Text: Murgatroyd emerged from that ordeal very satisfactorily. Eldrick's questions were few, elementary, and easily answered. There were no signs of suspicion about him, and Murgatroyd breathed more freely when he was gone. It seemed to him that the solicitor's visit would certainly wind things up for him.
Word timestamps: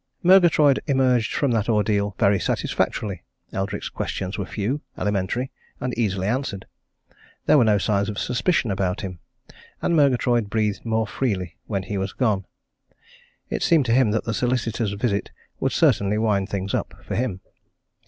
Murgatroyd 0.23 0.79
emerged 0.87 1.31
from 1.31 1.51
that 1.51 1.69
ordeal 1.69 2.15
very 2.17 2.39
satisfactorily. 2.39 3.21
Eldrick's 3.53 3.87
questions 3.87 4.35
were 4.35 4.47
few, 4.47 4.81
elementary, 4.97 5.51
and 5.79 5.93
easily 5.95 6.25
answered. 6.27 6.65
There 7.45 7.55
were 7.59 7.63
no 7.63 7.77
signs 7.77 8.09
of 8.09 8.17
suspicion 8.17 8.71
about 8.71 9.01
him, 9.01 9.19
and 9.79 9.95
Murgatroyd 9.95 10.49
breathed 10.49 10.83
more 10.83 11.05
freely 11.05 11.59
when 11.67 11.83
he 11.83 11.99
was 11.99 12.13
gone. 12.13 12.47
It 13.51 13.61
seemed 13.61 13.85
to 13.85 13.93
him 13.93 14.09
that 14.09 14.23
the 14.23 14.33
solicitor's 14.33 14.93
visit 14.93 15.29
would 15.59 15.71
certainly 15.71 16.17
wind 16.17 16.49
things 16.49 16.73
up 16.73 16.95
for 17.03 17.13
him. 17.13 17.41